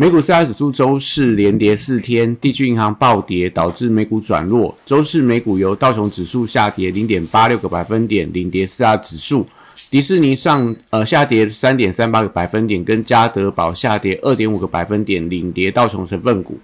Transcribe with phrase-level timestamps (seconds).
[0.00, 4.72] 美股四大指数周四连跌四天，地区银行暴跌导致美股转弱。
[4.84, 9.44] 周四美股由道琼指数下跌零点八六个百分点，领跌四大指数；
[9.90, 16.60] 迪士尼上呃下跌三点三八个百分点，跟嘉德宝下跌二点五个百分点，领跌道琼成分股。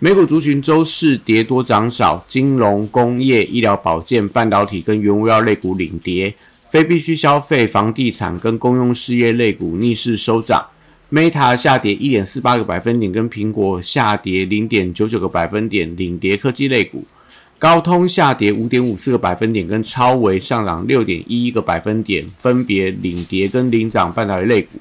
[0.00, 6.34] 美股族群周四跌多涨少，金融、工业、医疗保健、半导体跟原物料类股领跌，
[6.68, 10.66] 非必需消费、房地产跟公用事业类股逆势收涨。
[11.12, 17.04] Meta 下跌一点四八个百分点，跟苹果下跌零点九九个百分点，领跌科技类股。
[17.58, 24.78] 高通下跌五点五四个百分点，跟超微上涨六点一一个百分点，分别领跌跟领涨半导体类股。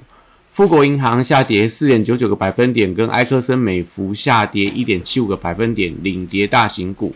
[0.50, 7.14] 富国银行下跌四点九九个百分点，跟埃克森美孚下跌一点七五个百分点，领跌大型股。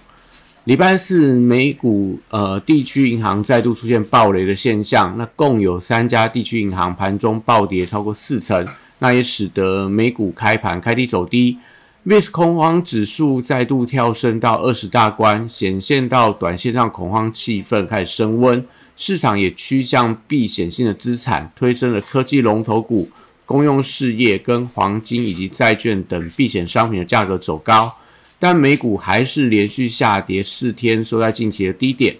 [0.66, 8.68] 礼拜四美股呃地区银行再度出现暴雷的现象，那共有三家地区银行盘中暴跌超过四成。
[9.00, 11.58] 那也使得美股开盘开低走低
[12.06, 23.10] ，VIX 恐慌指数再度跳升到二十大关，显现到短线上恐慌气氛开始升温，市场也趋向避险性的资产，推升了科技龙头股、
[23.46, 27.98] 公用事业跟黄金以及债券等避险商品的价格走高，
[28.40, 32.16] 但美股还是连续下跌四天，收在近期的低点。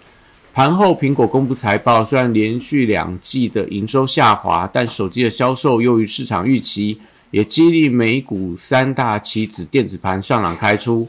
[0.56, 6.98] 盘后，苹果公布财报，虽然连续两季的营收下滑，但手机的销售优于市场预期，
[7.30, 11.06] 也激励美股三大棋子电子盘上涨开出。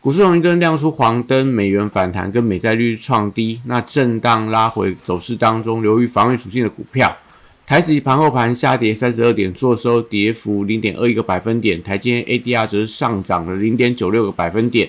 [0.00, 7.14] 股市红绿灯亮出黄灯，美元反弹跟美债率创低，那震荡拉回走势当中，由于防御属性的股票，
[7.66, 14.88] 台指盘后盘下跌三十二点，做收跌幅零点二一个百分点，台积 ADR 则是上涨了零点九六个百分点。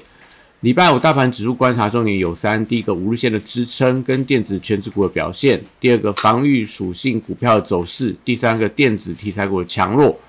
[0.61, 10.19] 礼拜五大盘指数观察重点有三：第一个五日线的支撑跟电子全指股的表现；第二个防御属性股票的走势；第三个电子题材股的强弱。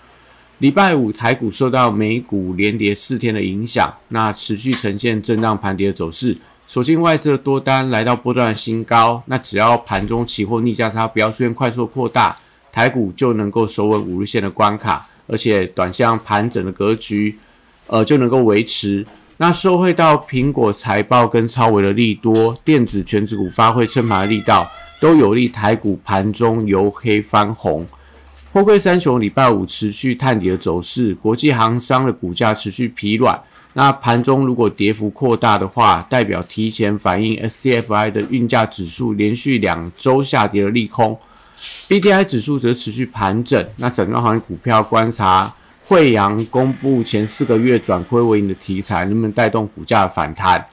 [0.58, 6.36] 礼拜五台股受到美股连跌四天的影响，那持续呈现震荡盘跌的走势。
[6.68, 12.36] 首先外资的多单来到波段的新高，那只要盘中期货逆价差不要出现快速扩大，
[12.70, 17.36] 台股就能够守稳五日线的关卡，而且短向盘整的格局，
[17.88, 19.04] 呃就能够维持。
[19.42, 24.70] 那受惠到苹果财报跟超微的利多，电子全指股发挥撑盘的力道，
[25.00, 27.86] 都有利台股盘中由黑翻红。
[28.52, 33.40] 货柜三雄礼拜五持续探底的走势，国际航商的股价持续疲软。
[33.72, 41.18] 那盘中如果跌幅扩大的话，代表提前反映 SCFI 的运价指数连续两周下跌的利空。
[41.88, 43.66] BDI 指数则持续盘整。
[43.76, 45.54] 那整个行业股票观察。
[45.90, 50.64] 惠阳公布前四个月转亏为盈的题材，能不能带动股价的反弹？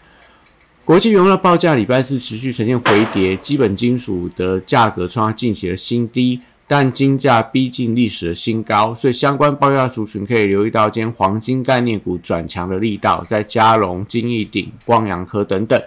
[0.85, 15.81] 国际原料报价礼拜四持续呈现回跌，基本金属的价格创下近期的新低，但金价逼近历史的新高，所以相关报价族群可以留意到今天黄金概念股转强的力道，在嘉龙、金益鼎、光阳科等等。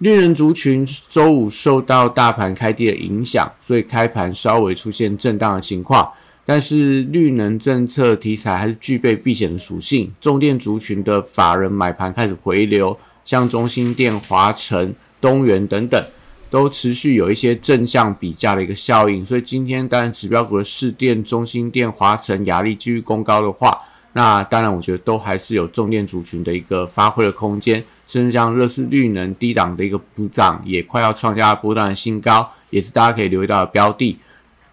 [0.00, 6.12] 绿人族群周五受到大盘开低的影响，所以开盘稍微出现震荡的情况。
[6.48, 16.02] 但是绿能政策题材还是具备避险的属性，重电族群的法人买盘开始回流，像中心电、华晨、东元等等，
[16.48, 19.22] 都持续有一些正向比价的一个效应。
[19.26, 23.70] 所以今天当然指标股的市电、中心电、华晨、雅力继续攻高的话，
[24.14, 34.16] 那当然我觉得都还是有重电族群的一个发挥的空间，甚至像热市绿能低档的一个补涨，也快要创下波段的新高，也是大家可以留意到的标的。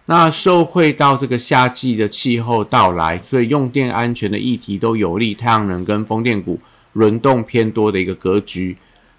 [0.08, 6.58] 那受惠到这个夏季的气候到来，所以用电安全的议题都有利太阳能跟风电股
[6.92, 8.76] 轮动偏多的一个格局。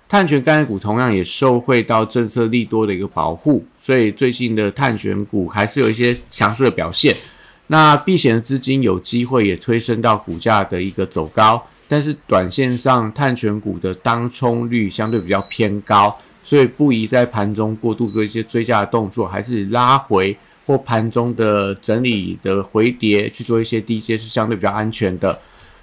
[0.07, 7.13] 碳权概念股同样也受惠到政策利多的一个保护，所以最近的碳权股还是有一些强势的表现。
[7.67, 20.37] 那避险的资金有机会也推升到股价的一个走高，但是短线上碳权股的当冲率相对比较偏高，所以不宜在盘中过度做一些追加的动作，还是拉回。
[20.67, 25.39] 或盘中的整理的回跌去做一些低阶是相对比较安全的。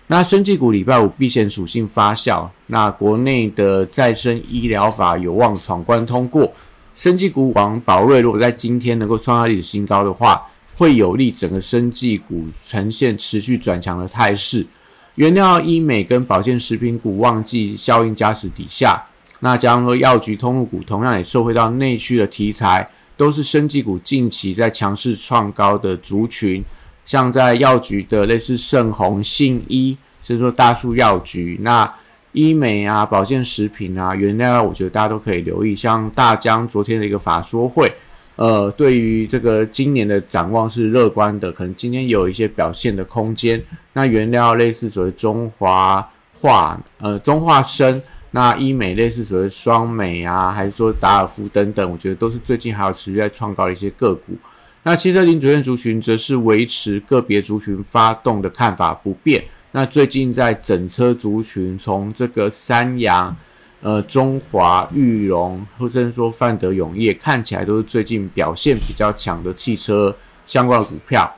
[0.07, 6.53] 那生技股礼拜五避险属性发酵，那国内的再生医疗法有望闯关通过。
[6.95, 10.47] 生技股王宝瑞如果在今天能够创下历史新高的话，
[10.77, 14.67] 会有利整个生技股呈现持续转强的态势。
[15.15, 19.03] 原料医美跟保健食品股旺季效应加持底下，
[19.41, 22.87] 那加上说药局通路股同样也受惠到内需的题材，
[23.17, 26.65] 都是生技股近期在强势创高的族群。
[27.07, 31.93] 像在药局的类似盛虹、信医，甚至说大树药局，那
[32.33, 35.77] 医美啊、保健食品啊、原料，我觉得大家都可以留意。
[35.77, 37.93] 像大江昨天的一个法说会。
[38.37, 43.63] 呃，对于这个今年的展望是乐观的，可能今天有一些表现的空间。
[43.93, 46.05] 那原料类似所谓中华
[46.41, 48.03] 化，呃，中化生，
[48.35, 54.37] 那医美类似所谓双美啊，还是说达尔夫等等，我觉得都是最近还有持续在创高的一些个股。
[54.83, 59.45] 那汽车零组件族群则是维持个别族群发动的看法不变。
[59.71, 63.35] 那最近在整车族群，从这个三洋。
[63.81, 70.17] 呃，中华裕隆或者说范德永业看起来都是最近表现比较强的汽车
[70.47, 71.31] 相关的股票。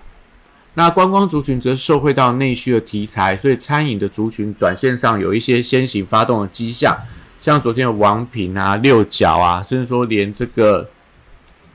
[0.78, 6.94] 那观光族群则受惠到内需的题材，所以餐饮的族群短线上有一些先行发动的迹象，
[7.40, 10.87] 像昨天的王品啊、六角啊，甚至说连这个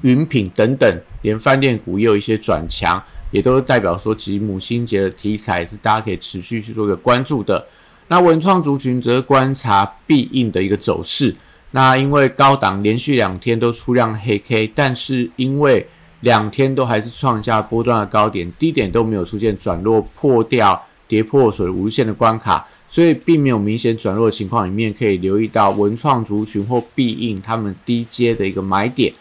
[0.01, 7.67] 云品等等，连饭店股也有一些转强，也都代表说其实母亲节的题材是大家可以持续去做一个关注的。
[8.07, 11.35] 那文创族群则观察必应的一个走势。
[11.71, 15.87] 那因为高档连续两天都出量黑 K，但是因为
[16.21, 29.13] 两天都还是创下波段的高点，低点都没有出现转弱破掉跌破所谓无限的关卡，所以并没有明显转弱的情况里面，可以留意到文创族群或必应他们低阶的一个买点。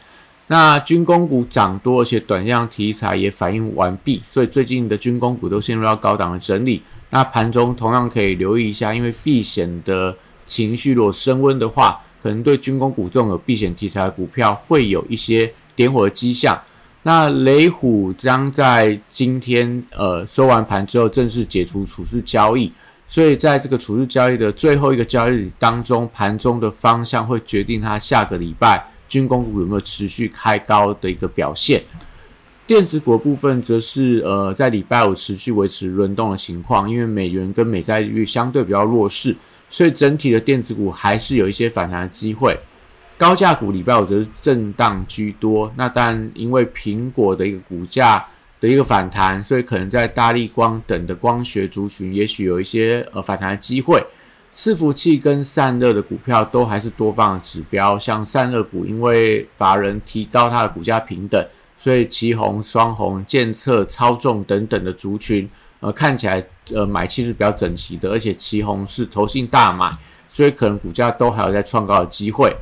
[0.46, 6.82] 那军工股涨多，而且短量题材也反应完毕，所以最近的军工股都陷入到高档的整理。
[7.10, 10.14] 那盘中同样可以留意一下，因为避险的
[10.44, 16.60] 情绪如果升温的话，可能对军工股这种有避险题材的股票会有一些点火的迹象。
[17.02, 22.70] 那雷虎将在今天呃收完盘之后正式解除处置交易，
[23.06, 31.82] 所以在这个处置交易的最后一个交易日当中，盘中的方向会决定它下个礼拜军工股有没有持续开高的一个表现。
[32.66, 39.34] 电子股部分则是呃在礼拜五持续维持轮动的情况，因为美元跟美债利率相对比较弱势，
[39.70, 42.56] 所以整体的电子股还是有一些反弹的机会。
[43.20, 48.26] 高价股礼拜五则是震荡居多，那当然因为苹果的一个股价
[48.58, 54.02] 的一个反弹，所以可能在大力光等的光学族群，也许有一些呃反弹的机会。
[54.50, 61.46] 伺服器跟散热的股票都还是多方的指标，像散热股，因为法人提高它的股价平等。
[61.76, 65.46] 所以，旗红、双红、建测、操纵等等的族群，
[65.80, 69.92] 呃，看起来呃买气是比较整齐的，而且旗红是投信大买，
[70.26, 72.56] 所以可能股价都还有在创高的机会。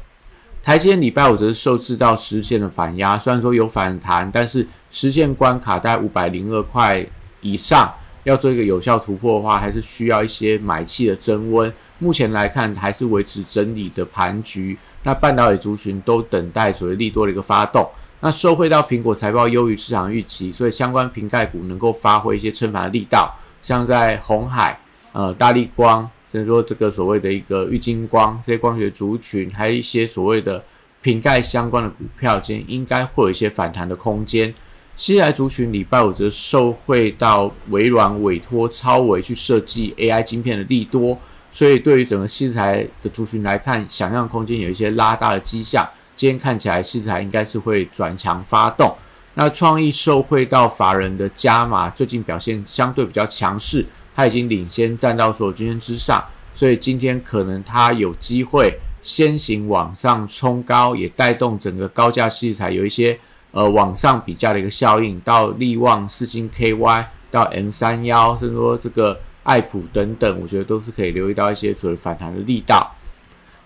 [0.63, 7.05] 台积电礼拜五则是受制到实线的反压，虽然说有反弹，但是实线关卡在五百零二块
[7.41, 7.91] 以上，
[8.25, 11.73] 要做一个有效突破的话，还是需要一些买气的增温。
[11.99, 14.77] 目前来看，还是维持整理的盘局。
[15.05, 17.89] 那半导体族群都等待所谓利多的一个发动。
[18.21, 24.79] 那受惠到苹果财报优于市场预期，所以相关瓶盖股能够发挥一些撑盘的力道，像在红海、
[25.13, 30.63] 呃大力光，甚至说这个所谓的一个玉金光这些光学族群，还有一些所谓的
[31.01, 34.53] 瓶盖相关的股票，今天应该会有一些反弹的空间。
[34.97, 41.17] 西来族群礼拜五则受惠到微软委托超维去设计 AI 晶片的利多，
[41.53, 45.89] 所以对于整个西材的族群来看，想象空间有一些拉大的迹象。
[46.17, 48.93] 今天看起来，西材应该是会转强发动。
[49.35, 53.87] 那创意受惠到法人的加码，最近表现相对比较强势，
[54.19, 56.21] 它已经领先站到所有均线之上，
[56.53, 63.17] 所以今天可能它有机会先行往上冲高，也带动整个高价器材有一些
[63.53, 65.21] 呃往上比价的一个效应。
[65.21, 72.93] 到利旺、四星 KY 到 M 三幺，甚至说这个爱普等等，我觉得都是可以留意到一些所谓反弹的力道。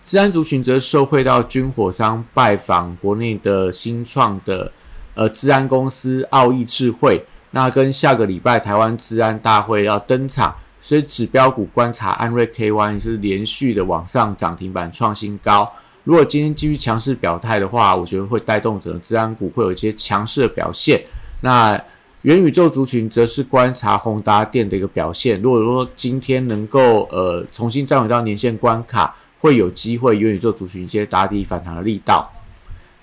[0.04, 4.70] 治安族群则受惠到军火商拜访国内的新创的
[5.14, 15.72] 呃治安公司奥义智慧，那跟下个礼拜台湾治安大会要登场，所以指标股观察安瑞 KY 是连续的往上涨停板创新高。
[16.04, 21.00] 如果今天继续强势表态的话，我觉得会带动整个治安股会有一些强势的表现。
[21.42, 21.80] 那
[22.22, 25.40] 元宇宙族群则是观察宏达电的一个表现。
[25.40, 29.14] 如果说今天能够呃重新站稳到年线关卡。
[29.42, 32.30] 会有机会元宇宙族群一些打底反弹的力道。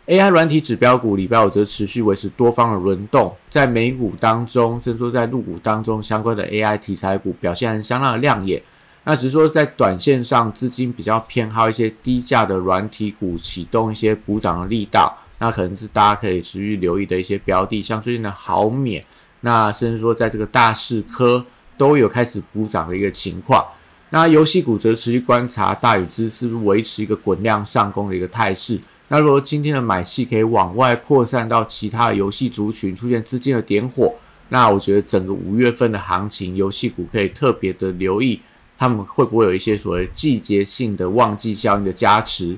[0.09, 8.59] AI 软体指标股礼拜五则持续维持多方的轮动，在美股当中，甚至说在陆股当中，相关的 AI 题材股表现相当的亮眼。
[9.03, 15.15] 那只是说在短线上，资金比较偏好一些低价的软体股，启动一些补涨的力道。
[15.37, 19.05] 那可能是大家可以持续留意的一些标的，像最近的豪免，
[19.41, 21.45] 那甚至说在这个大市科
[21.77, 23.63] 都有开始补涨的一个情况。
[24.09, 28.79] 那游戏股则持续观察大禹资是不是维持一个滚量上攻的一个态势。
[29.09, 34.13] 那如果今天的买气可以往外扩散到其他游戏族群，出现资金的点火，
[34.49, 38.39] 那我觉得整个五月份的行情，游戏股可以特别的留意，
[38.77, 42.55] 他们会不会有一些所谓季节性的旺季效应的加持。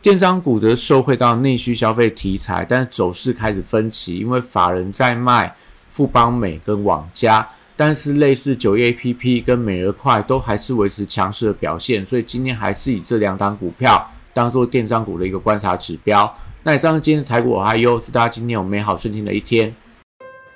[0.00, 5.54] 电商股则受惠到内需消费题材，但走势开始分歧，因为法人在卖
[5.90, 14.10] 富邦美跟网家，但是类似九业 A P P 跟美而快都还是维持强势的表现，所以今天还是以这两档股票。
[14.40, 16.34] 当做电商股的一个观察指标。
[16.62, 19.74] 那以上今天的台股我还有，是大家今天有美好顺心的一天。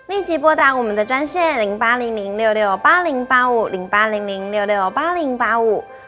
[0.08, 5.84] 立即拨打我们的专线零八零零六六八零八五零八零零六六八零八五。